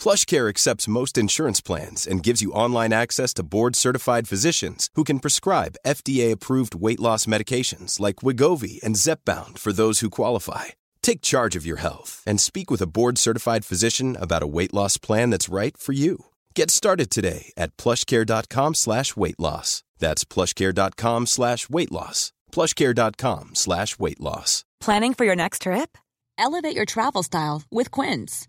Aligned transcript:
PlushCare 0.00 0.48
accepts 0.48 0.88
most 0.88 1.18
insurance 1.18 1.60
plans 1.60 2.06
and 2.06 2.22
gives 2.22 2.40
you 2.40 2.52
online 2.52 2.92
access 2.92 3.34
to 3.34 3.42
board-certified 3.42 4.28
physicians 4.28 4.88
who 4.94 5.04
can 5.04 5.18
prescribe 5.18 5.76
FDA-approved 5.84 6.76
weight 6.76 7.00
loss 7.00 7.26
medications 7.26 7.98
like 7.98 8.22
Wigovi 8.22 8.80
and 8.84 8.94
Zepbound 8.96 9.58
for 9.58 9.72
those 9.72 9.98
who 10.00 10.08
qualify. 10.08 10.66
Take 11.02 11.20
charge 11.20 11.56
of 11.56 11.66
your 11.66 11.80
health 11.80 12.22
and 12.24 12.40
speak 12.40 12.70
with 12.70 12.80
a 12.80 12.86
board-certified 12.86 13.64
physician 13.64 14.16
about 14.16 14.44
a 14.44 14.52
weight 14.56 14.72
loss 14.72 14.96
plan 14.96 15.30
that's 15.30 15.48
right 15.48 15.76
for 15.76 15.92
you. 15.92 16.26
Get 16.54 16.70
started 16.70 17.10
today 17.10 17.52
at 17.56 17.76
plushcare.com 17.76 18.74
slash 18.74 19.16
weight 19.16 19.40
loss. 19.40 19.82
That's 19.98 20.24
plushcare.com 20.24 21.26
slash 21.26 21.68
weight 21.68 21.92
loss. 21.92 22.32
plushcare.com 22.52 23.50
slash 23.54 23.98
weight 23.98 24.20
loss. 24.20 24.64
Planning 24.80 25.12
for 25.14 25.26
your 25.26 25.36
next 25.36 25.62
trip? 25.62 25.98
Elevate 26.38 26.74
your 26.74 26.86
travel 26.86 27.22
style 27.22 27.64
with 27.70 27.90
Quince. 27.90 28.48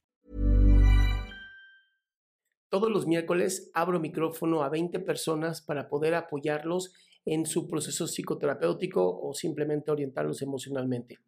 Todos 2.71 2.89
los 2.89 3.05
miércoles 3.05 3.69
abro 3.73 3.99
micrófono 3.99 4.63
a 4.63 4.69
20 4.69 5.01
personas 5.01 5.61
para 5.61 5.89
poder 5.89 6.15
apoyarlos 6.15 6.93
en 7.25 7.45
su 7.45 7.67
proceso 7.67 8.07
psicoterapéutico 8.07 9.19
o 9.21 9.33
simplemente 9.33 9.91
orientarlos 9.91 10.41
emocionalmente. 10.41 11.19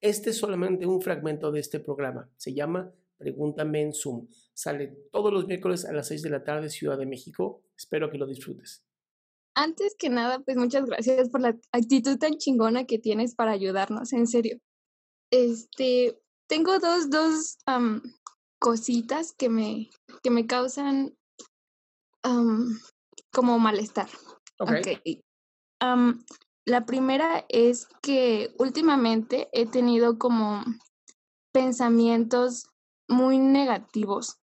Este 0.00 0.30
es 0.30 0.38
solamente 0.38 0.86
un 0.86 1.02
fragmento 1.02 1.52
de 1.52 1.60
este 1.60 1.80
programa. 1.80 2.30
Se 2.38 2.54
llama 2.54 2.94
Pregúntame 3.18 3.82
en 3.82 3.92
Zoom. 3.92 4.26
Sale 4.54 4.96
todos 5.12 5.30
los 5.30 5.46
miércoles 5.46 5.84
a 5.84 5.92
las 5.92 6.08
6 6.08 6.22
de 6.22 6.30
la 6.30 6.44
tarde, 6.44 6.70
Ciudad 6.70 6.96
de 6.96 7.04
México. 7.04 7.62
Espero 7.76 8.10
que 8.10 8.16
lo 8.16 8.26
disfrutes. 8.26 8.82
Antes 9.54 9.96
que 9.98 10.08
nada, 10.08 10.38
pues 10.38 10.56
muchas 10.56 10.86
gracias 10.86 11.28
por 11.28 11.42
la 11.42 11.58
actitud 11.72 12.16
tan 12.16 12.38
chingona 12.38 12.86
que 12.86 12.98
tienes 12.98 13.34
para 13.34 13.52
ayudarnos, 13.52 14.14
en 14.14 14.26
serio. 14.26 14.60
Este, 15.30 16.18
tengo 16.46 16.78
dos, 16.78 17.10
dos 17.10 17.58
cositas 18.58 19.32
que 19.32 19.48
me, 19.48 19.90
que 20.22 20.30
me 20.30 20.46
causan 20.46 21.16
como 23.32 23.58
malestar. 23.58 24.08
Ok. 24.58 24.70
Ok. 24.70 25.22
Am, 25.80 26.24
la 26.64 26.84
primera 26.86 27.44
es 27.48 27.86
que 28.02 28.54
últimamente 28.58 29.48
he 29.52 29.66
tenido 29.66 30.18
como 30.18 30.64
pensamientos 31.52 32.68
muy 33.08 33.38
negativos, 33.38 34.38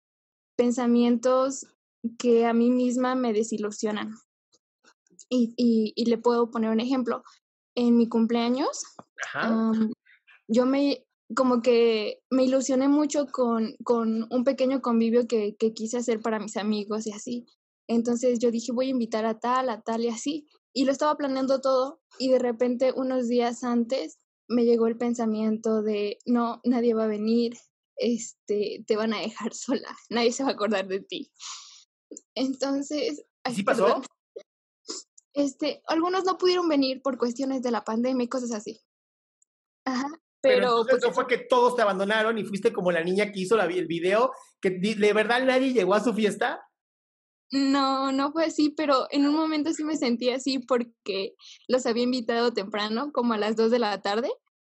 pensamientos 0.56 1.66
que 2.18 2.46
a 2.46 2.52
mí 2.52 2.70
misma 2.70 3.14
me 3.14 3.32
desilusionan. 3.32 4.14
Y, 5.28 5.54
y, 5.56 5.92
y 5.96 6.04
le 6.06 6.18
puedo 6.18 6.50
poner 6.50 6.70
un 6.70 6.80
ejemplo. 6.80 7.22
En 7.74 7.96
mi 7.96 8.06
cumpleaños, 8.06 8.84
Ajá. 9.34 9.72
yo 10.46 10.66
me 10.66 11.06
como 11.34 11.62
que 11.62 12.20
me 12.30 12.44
ilusioné 12.44 12.88
mucho 12.88 13.26
con, 13.26 13.76
con 13.84 14.26
un 14.30 14.44
pequeño 14.44 14.80
convivio 14.80 15.26
que, 15.26 15.56
que 15.56 15.72
quise 15.72 15.98
hacer 15.98 16.20
para 16.20 16.38
mis 16.38 16.56
amigos 16.56 17.06
y 17.06 17.12
así. 17.12 17.46
Entonces 17.88 18.38
yo 18.38 18.50
dije, 18.50 18.72
voy 18.72 18.86
a 18.86 18.90
invitar 18.90 19.24
a 19.26 19.38
tal, 19.38 19.68
a 19.68 19.82
tal 19.82 20.04
y 20.04 20.08
así. 20.08 20.48
Y 20.72 20.84
lo 20.84 20.92
estaba 20.92 21.16
planeando 21.16 21.60
todo 21.60 22.00
y 22.18 22.30
de 22.30 22.38
repente 22.38 22.92
unos 22.94 23.28
días 23.28 23.64
antes 23.64 24.18
me 24.48 24.64
llegó 24.64 24.86
el 24.86 24.96
pensamiento 24.96 25.82
de, 25.82 26.18
no, 26.26 26.60
nadie 26.64 26.94
va 26.94 27.04
a 27.04 27.08
venir, 27.08 27.56
este, 27.96 28.84
te 28.86 28.96
van 28.96 29.14
a 29.14 29.20
dejar 29.20 29.54
sola, 29.54 29.96
nadie 30.10 30.32
se 30.32 30.42
va 30.42 30.50
a 30.50 30.52
acordar 30.52 30.86
de 30.88 31.00
ti. 31.00 31.30
Entonces, 32.34 33.24
ay, 33.44 33.54
¿Sí 33.54 33.62
pasó? 33.62 33.84
perdón. 33.84 34.02
Este, 35.34 35.82
algunos 35.86 36.24
no 36.24 36.36
pudieron 36.36 36.68
venir 36.68 37.00
por 37.00 37.16
cuestiones 37.16 37.62
de 37.62 37.70
la 37.70 37.84
pandemia 37.84 38.24
y 38.24 38.28
cosas 38.28 38.52
así. 38.52 38.80
Ajá, 39.86 40.08
Pero, 40.42 40.56
pero, 40.56 40.80
entonces 40.80 40.98
pues, 40.98 41.04
no 41.04 41.12
fue 41.12 41.26
que 41.26 41.38
todos 41.38 41.76
te 41.76 41.82
abandonaron 41.82 42.36
y 42.36 42.44
fuiste 42.44 42.72
como 42.72 42.90
la 42.90 43.04
niña 43.04 43.30
que 43.30 43.40
hizo 43.40 43.56
la, 43.56 43.64
el 43.64 43.86
video, 43.86 44.32
que 44.60 44.70
de 44.70 45.12
verdad 45.12 45.44
nadie 45.44 45.72
llegó 45.72 45.94
a 45.94 46.02
su 46.02 46.12
fiesta. 46.12 46.60
No, 47.52 48.12
no 48.12 48.32
fue 48.32 48.46
así, 48.46 48.70
pero 48.70 49.06
en 49.10 49.26
un 49.26 49.34
momento 49.34 49.72
sí 49.72 49.84
me 49.84 49.96
sentí 49.96 50.30
así 50.30 50.58
porque 50.58 51.34
los 51.68 51.86
había 51.86 52.02
invitado 52.02 52.52
temprano, 52.52 53.12
como 53.12 53.34
a 53.34 53.38
las 53.38 53.56
2 53.56 53.70
de 53.70 53.78
la 53.78 54.00
tarde, 54.00 54.30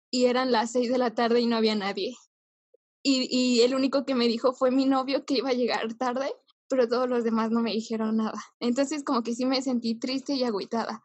y 0.10 0.26
eran 0.26 0.52
las 0.52 0.72
6 0.72 0.92
de 0.92 0.98
la 0.98 1.16
tarde 1.16 1.40
y 1.40 1.46
no 1.46 1.56
había 1.56 1.76
nadie. 1.76 2.16
Y, 3.04 3.28
y 3.32 3.62
el 3.62 3.76
único 3.76 4.04
que 4.04 4.16
me 4.16 4.28
dijo 4.28 4.54
fue 4.54 4.72
mi 4.72 4.86
novio 4.86 5.26
que 5.26 5.36
iba 5.36 5.50
a 5.50 5.54
llegar 5.54 5.94
tarde, 5.94 6.34
pero 6.68 6.88
todos 6.88 7.08
los 7.08 7.24
demás 7.24 7.52
no 7.52 7.62
me 7.62 7.72
dijeron 7.72 8.18
nada. 8.18 8.42
Entonces 8.60 9.04
como 9.04 9.24
que 9.24 9.36
sí 9.36 9.46
me 9.46 9.62
sentí 9.62 10.00
triste 10.00 10.34
y 10.34 10.44
agüitada. 10.44 11.04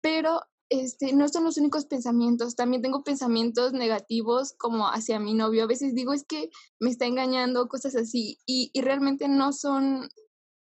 Pero 0.00 0.42
este, 0.68 1.12
no 1.12 1.28
son 1.28 1.44
los 1.44 1.56
únicos 1.58 1.86
pensamientos, 1.86 2.56
también 2.56 2.82
tengo 2.82 3.04
pensamientos 3.04 3.72
negativos 3.72 4.52
como 4.58 4.86
hacia 4.88 5.20
mi 5.20 5.34
novio. 5.34 5.64
A 5.64 5.68
veces 5.68 5.94
digo 5.94 6.12
es 6.12 6.24
que 6.24 6.50
me 6.80 6.90
está 6.90 7.06
engañando, 7.06 7.68
cosas 7.68 7.94
así, 7.96 8.38
y, 8.46 8.70
y 8.72 8.80
realmente 8.80 9.28
no 9.28 9.52
son, 9.52 10.08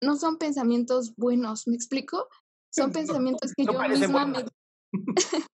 no 0.02 0.16
son 0.16 0.38
pensamientos 0.38 1.14
buenos, 1.16 1.66
¿me 1.66 1.74
explico? 1.76 2.28
Son 2.70 2.90
No, 2.90 2.92
pensamientos 2.92 3.52
que 3.56 3.64
no 3.64 3.72
yo 3.72 3.88
misma 3.88 4.26
me... 4.26 4.44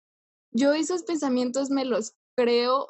yo 0.52 0.72
esos 0.72 1.02
pensamientos 1.02 1.70
me 1.70 1.84
los 1.84 2.12
creo 2.36 2.88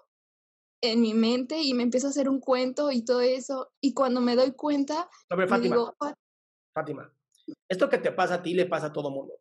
en 0.82 1.00
mi 1.00 1.14
mente 1.14 1.62
y 1.62 1.74
me 1.74 1.82
empiezo 1.84 2.08
a 2.08 2.10
hacer 2.10 2.28
un 2.28 2.40
cuento 2.40 2.90
y 2.92 3.04
todo 3.04 3.20
eso, 3.20 3.72
y 3.80 3.94
cuando 3.94 4.20
me 4.20 4.36
doy 4.36 4.52
cuenta, 4.52 5.08
ver, 5.30 5.38
me 5.38 5.48
Fátima, 5.48 5.76
digo, 5.76 5.94
"Ah, 6.00 6.14
Fátima, 6.74 7.12
esto 7.68 7.88
que 7.88 7.98
te 7.98 8.12
pasa 8.12 8.34
a 8.34 8.42
ti 8.42 8.54
le 8.54 8.66
pasa 8.66 8.86
a 8.88 8.92
todo 8.92 9.10
mundo. 9.10 9.34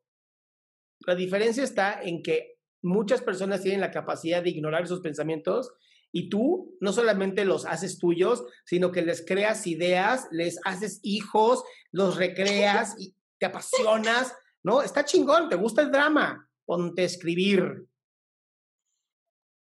La 1.05 1.15
diferencia 1.15 1.63
está 1.63 2.01
en 2.01 2.23
que 2.23 2.57
muchas 2.81 3.21
personas 3.21 3.61
tienen 3.61 3.81
la 3.81 3.91
capacidad 3.91 4.43
de 4.43 4.49
ignorar 4.49 4.83
esos 4.83 5.01
pensamientos 5.01 5.71
y 6.11 6.29
tú 6.29 6.77
no 6.79 6.93
solamente 6.93 7.43
los 7.43 7.65
haces 7.65 7.99
tuyos, 7.99 8.45
sino 8.63 8.91
que 8.91 9.01
les 9.01 9.25
creas 9.25 9.67
ideas, 9.67 10.27
les 10.31 10.59
haces 10.63 10.99
hijos, 11.03 11.63
los 11.91 12.15
recreas 12.15 12.95
y 12.97 13.13
te 13.37 13.47
apasionas, 13.47 14.33
¿no? 14.63 14.81
Está 14.81 15.03
chingón, 15.03 15.49
te 15.49 15.57
gusta 15.57 15.81
el 15.81 15.91
drama, 15.91 16.49
ponte 16.65 17.01
a 17.01 17.05
escribir. 17.05 17.85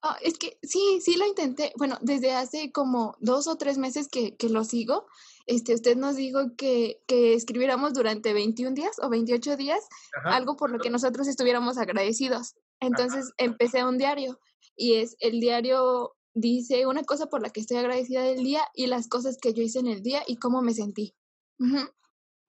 Ah, 0.03 0.17
es 0.21 0.37
que 0.37 0.57
sí, 0.63 0.99
sí 0.99 1.15
lo 1.15 1.27
intenté. 1.27 1.71
Bueno, 1.77 1.97
desde 2.01 2.33
hace 2.33 2.71
como 2.71 3.15
dos 3.19 3.47
o 3.47 3.55
tres 3.55 3.77
meses 3.77 4.09
que, 4.09 4.35
que 4.35 4.49
lo 4.49 4.63
sigo, 4.63 5.07
este, 5.51 5.73
usted 5.73 5.97
nos 5.97 6.15
dijo 6.15 6.55
que, 6.55 7.01
que 7.07 7.33
escribiéramos 7.33 7.93
durante 7.93 8.33
21 8.33 8.73
días 8.73 8.97
o 9.01 9.09
28 9.09 9.57
días 9.57 9.79
Ajá. 10.17 10.35
algo 10.37 10.55
por 10.55 10.71
lo 10.71 10.79
que 10.79 10.89
nosotros 10.89 11.27
estuviéramos 11.27 11.77
agradecidos. 11.77 12.55
Entonces 12.79 13.31
empecé 13.37 13.83
un 13.83 13.97
diario 13.97 14.39
y 14.75 14.95
es 14.95 15.15
el 15.19 15.39
diario 15.39 16.13
dice 16.33 16.85
una 16.85 17.03
cosa 17.03 17.27
por 17.27 17.41
la 17.41 17.49
que 17.49 17.59
estoy 17.59 17.77
agradecida 17.77 18.23
del 18.23 18.43
día 18.43 18.61
y 18.73 18.87
las 18.87 19.07
cosas 19.09 19.37
que 19.41 19.53
yo 19.53 19.61
hice 19.61 19.79
en 19.79 19.87
el 19.87 20.01
día 20.01 20.23
y 20.25 20.37
cómo 20.37 20.61
me 20.61 20.73
sentí. 20.73 21.13
Ujú. 21.59 21.79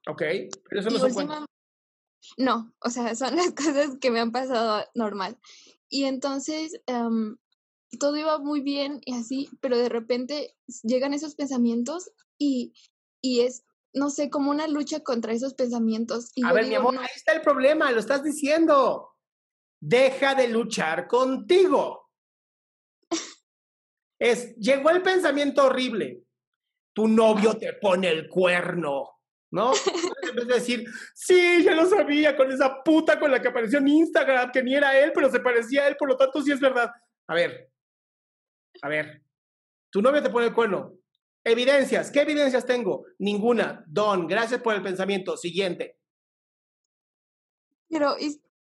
Ok, 0.08 0.22
pero 0.68 0.80
eso 0.80 0.90
no 0.90 1.04
última- 1.04 1.46
No, 2.38 2.72
o 2.80 2.90
sea, 2.90 3.14
son 3.16 3.34
las 3.36 3.52
cosas 3.56 3.98
que 4.00 4.10
me 4.10 4.20
han 4.20 4.30
pasado 4.30 4.84
normal. 4.94 5.38
Y 5.88 6.04
entonces 6.04 6.80
em, 6.86 7.36
todo 7.98 8.16
iba 8.16 8.38
muy 8.38 8.60
bien 8.60 9.00
y 9.04 9.14
así, 9.14 9.48
pero 9.60 9.76
de 9.76 9.88
repente 9.88 10.56
llegan 10.82 11.14
esos 11.14 11.34
pensamientos 11.34 12.10
y, 12.38 12.72
y 13.20 13.40
es, 13.40 13.64
no 13.92 14.10
sé, 14.10 14.30
como 14.30 14.50
una 14.50 14.66
lucha 14.66 15.00
contra 15.00 15.32
esos 15.32 15.54
pensamientos. 15.54 16.32
Y 16.34 16.44
A 16.44 16.52
ver, 16.52 16.66
mi 16.66 16.74
amor, 16.74 16.94
"No, 16.94 17.00
ahí 17.00 17.08
está 17.14 17.32
el 17.32 17.42
problema, 17.42 17.90
lo 17.90 18.00
estás 18.00 18.22
diciendo. 18.22 19.10
Deja 19.80 20.34
de 20.34 20.48
luchar 20.48 21.06
contigo. 21.06 22.10
Es, 24.18 24.54
llegó 24.54 24.90
el 24.90 25.02
pensamiento 25.02 25.64
horrible. 25.64 26.22
Tu 26.94 27.08
novio 27.08 27.58
te 27.58 27.72
pone 27.72 28.08
el 28.08 28.28
cuerno, 28.28 29.18
¿no? 29.50 29.72
En 30.22 30.36
vez 30.36 30.46
de 30.46 30.54
decir, 30.54 30.84
sí, 31.12 31.64
ya 31.64 31.74
lo 31.74 31.86
sabía, 31.86 32.36
con 32.36 32.52
esa 32.52 32.84
puta 32.84 33.18
con 33.18 33.32
la 33.32 33.42
que 33.42 33.48
apareció 33.48 33.80
en 33.80 33.88
Instagram, 33.88 34.52
que 34.52 34.62
ni 34.62 34.76
era 34.76 34.96
él, 34.96 35.10
pero 35.12 35.28
se 35.28 35.40
parecía 35.40 35.82
a 35.82 35.88
él, 35.88 35.96
por 35.96 36.08
lo 36.08 36.16
tanto 36.16 36.40
sí 36.40 36.52
es 36.52 36.60
verdad. 36.60 36.88
A 37.26 37.34
ver, 37.34 37.71
a 38.80 38.88
ver, 38.88 39.22
Tu 39.90 40.00
novia 40.00 40.22
te 40.22 40.30
pone 40.30 40.46
el 40.46 40.54
cuerno. 40.54 40.94
Evidencias. 41.44 42.10
¿Qué 42.10 42.22
evidencias 42.22 42.64
tengo? 42.64 43.04
Ninguna. 43.18 43.84
Don, 43.86 44.26
gracias 44.26 44.62
por 44.62 44.74
el 44.74 44.82
pensamiento. 44.82 45.36
Siguiente. 45.36 45.98
Pero, 47.88 48.16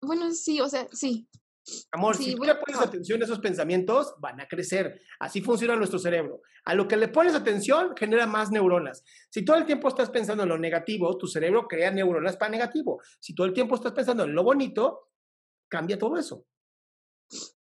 bueno, 0.01 0.31
sí, 0.31 0.59
o 0.59 0.67
sea, 0.67 0.87
sí. 0.91 1.27
Amor, 1.93 2.17
si 2.17 2.35
tú 2.35 2.43
le 2.43 2.55
pones 2.55 2.81
atención 2.81 3.21
a 3.21 3.25
esos 3.25 3.39
pensamientos, 3.39 4.15
van 4.19 4.41
a 4.41 4.47
crecer. 4.47 4.99
Así 5.19 5.41
funciona 5.41 5.77
nuestro 5.77 5.97
cerebro. 5.97 6.41
A 6.65 6.75
lo 6.75 6.87
que 6.87 6.97
le 6.97 7.07
pones 7.07 7.35
atención, 7.35 7.95
genera 7.95 8.27
más 8.27 8.51
neuronas. 8.51 9.03
Si 9.29 9.45
todo 9.45 9.55
el 9.55 9.65
tiempo 9.65 9.87
estás 9.87 10.09
pensando 10.09 10.43
en 10.43 10.49
lo 10.49 10.57
negativo, 10.57 11.17
tu 11.17 11.27
cerebro 11.27 11.67
crea 11.67 11.89
neuronas 11.91 12.35
para 12.35 12.51
negativo. 12.51 13.01
Si 13.19 13.33
todo 13.33 13.47
el 13.47 13.53
tiempo 13.53 13.75
estás 13.75 13.93
pensando 13.93 14.25
en 14.25 14.35
lo 14.35 14.43
bonito, 14.43 15.11
cambia 15.69 15.97
todo 15.97 16.17
eso. 16.17 16.45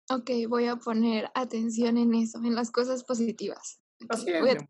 Ok, 0.08 0.30
voy 0.48 0.66
a 0.66 0.76
poner 0.76 1.30
atención 1.34 1.96
en 1.96 2.14
eso, 2.14 2.38
en 2.38 2.54
las 2.54 2.70
cosas 2.70 3.02
positivas. 3.02 3.80
Así 4.08 4.30
es. 4.30 4.64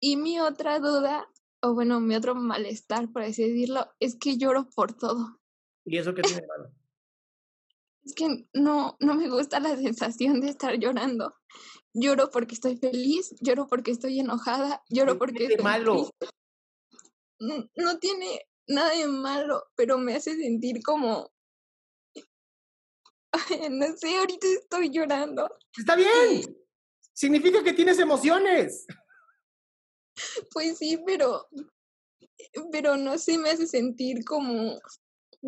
Y 0.00 0.16
mi 0.16 0.40
otra 0.40 0.78
duda, 0.78 1.26
o 1.62 1.74
bueno, 1.74 2.00
mi 2.00 2.14
otro 2.14 2.34
malestar, 2.34 3.10
por 3.10 3.22
así 3.22 3.42
decirlo, 3.42 3.86
es 3.98 4.16
que 4.16 4.36
lloro 4.36 4.68
por 4.74 4.92
todo. 4.92 5.40
¿Y 5.84 5.96
eso 5.96 6.14
qué 6.14 6.22
tiene 6.22 6.46
malo? 6.46 6.70
Es 8.04 8.14
que 8.14 8.48
no, 8.54 8.96
no 9.00 9.14
me 9.16 9.28
gusta 9.28 9.60
la 9.60 9.76
sensación 9.76 10.40
de 10.40 10.48
estar 10.48 10.78
llorando. 10.78 11.34
Lloro 11.92 12.30
porque 12.30 12.54
estoy 12.54 12.78
feliz, 12.78 13.34
lloro 13.42 13.66
porque 13.66 13.90
estoy 13.90 14.18
enojada, 14.20 14.82
lloro 14.88 15.18
porque... 15.18 15.46
Tiene 15.46 15.62
malo? 15.62 16.08
no 17.40 17.98
tiene 17.98 18.48
nada 18.66 18.94
de 18.94 19.08
malo, 19.08 19.64
pero 19.74 19.98
me 19.98 20.14
hace 20.14 20.36
sentir 20.36 20.82
como 20.82 21.30
no 23.70 23.86
sé, 23.96 24.16
ahorita 24.16 24.46
estoy 24.60 24.90
llorando. 24.90 25.48
Está 25.76 25.96
bien. 25.96 26.56
Significa 27.12 27.62
que 27.62 27.72
tienes 27.72 27.98
emociones. 27.98 28.86
Pues 30.52 30.78
sí, 30.78 30.98
pero, 31.04 31.48
pero 32.72 32.96
no 32.96 33.18
sé, 33.18 33.38
me 33.38 33.50
hace 33.50 33.66
sentir 33.66 34.24
como, 34.24 34.78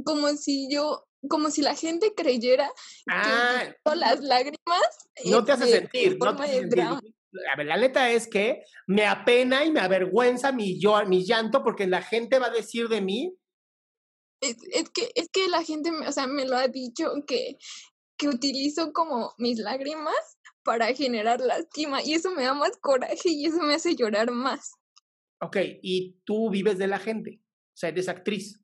como 0.05 0.29
si 0.37 0.69
yo, 0.71 1.07
como 1.29 1.51
si 1.51 1.63
la 1.63 1.75
gente 1.75 2.15
creyera 2.15 2.69
que 3.07 3.13
ah. 3.15 3.75
las 3.95 4.21
lágrimas. 4.21 4.59
No 5.25 5.45
te 5.45 5.53
hace 5.53 5.67
sentir, 5.67 6.19
no 6.19 6.37
te 6.37 6.43
hace 6.43 6.61
sentir. 6.61 6.81
A 6.83 7.57
ver, 7.57 7.67
la 7.67 7.77
neta 7.77 8.11
es 8.11 8.27
que 8.27 8.65
me 8.89 9.07
apena 9.07 9.65
y 9.65 9.71
me 9.71 9.81
avergüenza 9.81 10.51
mi, 10.51 10.81
yo, 10.81 11.05
mi 11.07 11.25
llanto 11.25 11.63
porque 11.63 11.87
la 11.87 12.03
gente 12.03 12.41
va 12.41 12.47
a 12.47 12.51
decir 12.51 12.89
de 12.89 13.01
mí 13.01 13.37
es, 14.41 14.91
que, 14.91 15.11
es 15.15 15.29
que 15.31 15.49
la 15.49 15.63
gente, 15.63 15.91
o 15.91 16.13
sea, 16.13 16.27
me 16.27 16.47
lo 16.47 16.57
ha 16.57 16.69
dicho 16.69 17.13
que, 17.27 17.59
que 18.17 18.29
utilizo 18.29 18.93
como 18.93 19.35
mis 19.39 19.59
lágrimas 19.59 20.39
para 20.63 20.93
generar 20.95 21.41
lástima 21.41 22.03
y 22.03 22.15
eso 22.15 22.31
me 22.31 22.45
da 22.45 22.55
más 22.55 22.77
coraje 22.79 23.31
y 23.31 23.47
eso 23.47 23.59
me 23.59 23.75
hace 23.75 23.97
llorar 23.97 24.31
más. 24.31 24.73
Ok, 25.43 25.57
¿y 25.83 26.21
tú 26.25 26.51
vives 26.51 26.79
de 26.79 26.87
la 26.87 26.99
gente? 26.99 27.41
O 27.43 27.77
sea, 27.77 27.89
eres 27.89 28.09
actriz. 28.09 28.61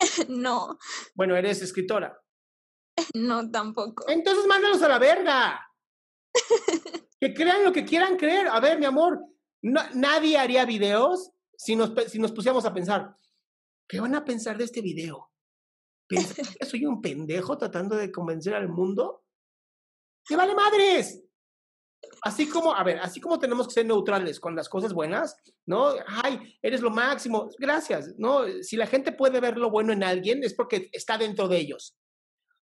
no. 0.28 0.78
Bueno, 1.14 1.36
eres 1.36 1.60
escritora. 1.62 2.18
no, 3.14 3.50
tampoco. 3.50 4.04
Entonces 4.08 4.46
mándalos 4.46 4.82
a 4.82 4.88
la 4.88 4.98
verga. 4.98 5.60
que 7.20 7.34
crean 7.34 7.64
lo 7.64 7.72
que 7.72 7.84
quieran 7.84 8.16
creer. 8.16 8.48
A 8.48 8.60
ver, 8.60 8.78
mi 8.78 8.86
amor, 8.86 9.20
nadie 9.60 10.38
haría 10.38 10.64
videos 10.64 11.30
si 11.56 11.76
nos, 11.76 11.92
si 12.08 12.18
nos 12.18 12.32
pusiéramos 12.32 12.64
a 12.64 12.74
pensar, 12.74 13.14
¿qué 13.92 14.00
van 14.00 14.14
a 14.14 14.24
pensar 14.24 14.56
de 14.56 14.64
este 14.64 14.80
video? 14.80 15.30
¿Piensas 16.08 16.56
que 16.58 16.64
soy 16.64 16.86
un 16.86 17.02
pendejo 17.02 17.58
tratando 17.58 17.94
de 17.94 18.10
convencer 18.10 18.54
al 18.54 18.70
mundo? 18.70 19.26
¡Qué 20.26 20.34
vale 20.34 20.54
madres! 20.54 21.22
Así 22.22 22.48
como, 22.48 22.74
a 22.74 22.82
ver, 22.84 22.98
así 23.00 23.20
como 23.20 23.38
tenemos 23.38 23.68
que 23.68 23.74
ser 23.74 23.86
neutrales 23.86 24.40
con 24.40 24.56
las 24.56 24.70
cosas 24.70 24.94
buenas, 24.94 25.36
¿no? 25.66 25.92
Ay, 26.06 26.58
eres 26.62 26.80
lo 26.80 26.90
máximo, 26.90 27.50
gracias, 27.58 28.14
¿no? 28.16 28.44
Si 28.62 28.76
la 28.76 28.86
gente 28.86 29.12
puede 29.12 29.40
ver 29.40 29.58
lo 29.58 29.70
bueno 29.70 29.92
en 29.92 30.02
alguien 30.02 30.42
es 30.42 30.54
porque 30.54 30.88
está 30.92 31.18
dentro 31.18 31.46
de 31.46 31.58
ellos. 31.58 31.94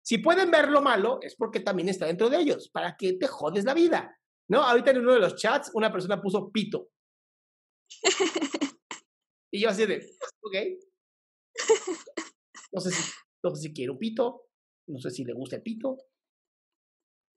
Si 0.04 0.19
pueden 0.19 0.51
ver 0.51 0.69
lo 0.69 0.83
malo 0.83 1.18
es 1.24 1.36
porque 1.36 1.60
también 1.60 1.89
está 1.89 2.06
dentro 2.06 2.30
de 2.30 2.38
ellos. 2.38 2.69
¿Para 2.69 2.95
qué 2.95 3.13
te 3.13 3.25
jodes 3.25 3.66
la 3.66 3.74
vida? 3.74 4.16
¿No? 4.48 4.62
Ahorita 4.62 4.92
en 4.92 5.00
uno 5.00 5.13
de 5.13 5.21
los 5.21 5.36
chats 5.36 5.71
una 5.74 5.92
persona 5.92 6.21
puso 6.21 6.51
pito. 6.51 6.89
Y 9.51 9.62
yo 9.62 9.69
así 9.69 9.86
de, 9.86 10.06
ok. 10.42 10.56
No 12.72 12.81
sé 12.81 12.92
si 12.92 13.12
no 13.46 13.56
sé 13.56 13.62
si 13.62 13.74
quiere 13.74 13.92
un 13.92 14.00
pito, 14.00 14.48
no 14.88 15.00
sé 15.00 15.12
si 15.12 15.24
le 15.24 15.34
gusta 15.34 15.57
el 15.57 15.62
pito, 15.62 15.98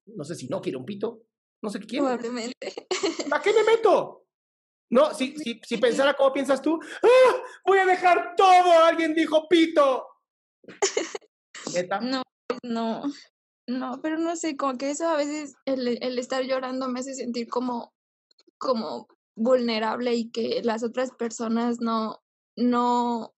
no 0.06 0.25
sé 0.25 0.35
si 0.35 0.49
no 0.49 0.61
quiere 0.61 0.79
un 0.79 0.87
pito, 0.87 1.26
no 1.62 1.69
sé 1.69 1.81
qué 1.81 1.87
quiere. 1.87 2.06
Probablemente. 2.06 2.87
¿Para 3.29 3.43
qué 3.43 3.53
me 3.53 3.62
meto? 3.65 4.26
No, 4.91 5.12
si, 5.12 5.37
si, 5.37 5.61
si 5.62 5.76
pensara 5.79 6.15
como 6.15 6.32
piensas 6.32 6.62
tú, 6.62 6.81
¡Ah! 7.03 7.43
voy 7.67 7.79
a 7.79 7.85
dejar 7.85 8.35
todo, 8.37 8.73
alguien 8.85 9.15
dijo 9.15 9.47
pito. 9.49 10.06
No, 12.00 12.23
no, 12.62 13.03
no, 13.69 14.00
pero 14.03 14.19
no 14.19 14.35
sé, 14.37 14.56
como 14.56 14.79
que 14.79 14.91
eso 14.91 15.09
a 15.09 15.17
veces, 15.17 15.55
el, 15.67 16.03
el 16.03 16.19
estar 16.19 16.43
llorando 16.44 16.88
me 16.88 17.00
hace 17.00 17.15
sentir 17.15 17.49
como, 17.49 17.93
como 18.56 19.09
vulnerable 19.37 20.15
y 20.15 20.31
que 20.31 20.62
las 20.65 20.82
otras 20.82 21.11
personas 21.12 21.81
no, 21.81 22.23
no, 22.56 23.35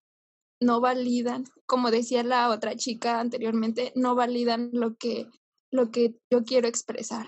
no 0.61 0.79
validan, 0.79 1.43
como 1.65 1.91
decía 1.91 2.23
la 2.23 2.49
otra 2.49 2.75
chica 2.75 3.19
anteriormente, 3.19 3.91
no 3.95 4.15
validan 4.15 4.69
lo 4.73 4.95
que, 4.95 5.27
lo 5.71 5.91
que 5.91 6.15
yo 6.31 6.43
quiero 6.43 6.67
expresar. 6.67 7.27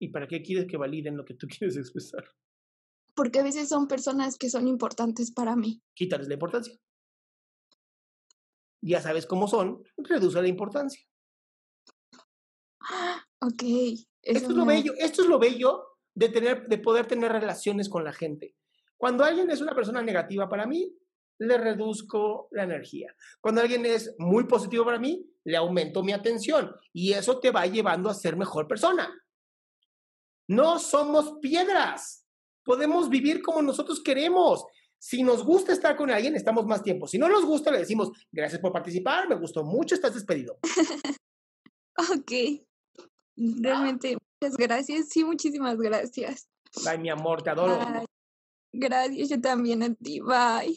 ¿Y 0.00 0.08
para 0.08 0.28
qué 0.28 0.42
quieres 0.42 0.66
que 0.66 0.76
validen 0.76 1.16
lo 1.16 1.24
que 1.24 1.34
tú 1.34 1.46
quieres 1.58 1.76
expresar? 1.76 2.24
Porque 3.14 3.40
a 3.40 3.42
veces 3.42 3.68
son 3.68 3.86
personas 3.86 4.38
que 4.38 4.50
son 4.50 4.66
importantes 4.68 5.32
para 5.32 5.56
mí. 5.56 5.82
Quítales 5.94 6.28
la 6.28 6.34
importancia. 6.34 6.74
Ya 8.82 9.00
sabes 9.00 9.26
cómo 9.26 9.48
son, 9.48 9.82
reduce 9.96 10.40
la 10.40 10.48
importancia. 10.48 11.00
Ok. 13.40 13.62
Esto 14.22 14.50
es 14.50 14.56
lo 14.56 14.66
bello, 14.66 14.92
esto 14.98 15.22
es 15.22 15.28
lo 15.28 15.38
bello 15.38 15.84
de 16.14 16.28
tener, 16.28 16.66
de 16.66 16.78
poder 16.78 17.06
tener 17.06 17.32
relaciones 17.32 17.88
con 17.88 18.04
la 18.04 18.12
gente. 18.12 18.54
Cuando 18.96 19.24
alguien 19.24 19.50
es 19.50 19.60
una 19.60 19.74
persona 19.74 20.02
negativa 20.02 20.48
para 20.48 20.66
mí, 20.66 20.94
le 21.38 21.58
reduzco 21.58 22.48
la 22.52 22.64
energía. 22.64 23.14
Cuando 23.40 23.60
alguien 23.60 23.84
es 23.86 24.14
muy 24.18 24.44
positivo 24.44 24.84
para 24.84 24.98
mí, 24.98 25.26
le 25.44 25.56
aumento 25.56 26.02
mi 26.02 26.12
atención 26.12 26.74
y 26.92 27.12
eso 27.12 27.38
te 27.40 27.50
va 27.50 27.66
llevando 27.66 28.08
a 28.08 28.14
ser 28.14 28.36
mejor 28.36 28.66
persona. 28.66 29.12
No 30.48 30.78
somos 30.78 31.38
piedras. 31.40 32.26
Podemos 32.64 33.08
vivir 33.08 33.42
como 33.42 33.62
nosotros 33.62 34.02
queremos. 34.02 34.64
Si 34.98 35.22
nos 35.22 35.44
gusta 35.44 35.72
estar 35.72 35.96
con 35.96 36.10
alguien, 36.10 36.34
estamos 36.34 36.64
más 36.66 36.82
tiempo. 36.82 37.06
Si 37.06 37.18
no 37.18 37.28
nos 37.28 37.44
gusta, 37.44 37.70
le 37.70 37.78
decimos, 37.78 38.10
gracias 38.32 38.60
por 38.60 38.72
participar, 38.72 39.28
me 39.28 39.36
gustó 39.36 39.62
mucho, 39.62 39.94
estás 39.94 40.14
despedido. 40.14 40.58
ok. 41.96 42.32
Realmente, 43.36 44.16
muchas 44.40 44.56
gracias. 44.56 45.08
Sí, 45.10 45.24
muchísimas 45.24 45.76
gracias. 45.76 46.48
Ay, 46.86 46.98
mi 46.98 47.10
amor, 47.10 47.42
te 47.42 47.50
adoro. 47.50 47.78
Gracias, 48.72 49.28
yo 49.28 49.40
también 49.40 49.82
a 49.82 49.94
ti. 49.94 50.20
Bye. 50.20 50.76